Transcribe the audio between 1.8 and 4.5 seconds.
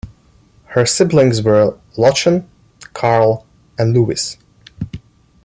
Lottchen, Karl and Louis.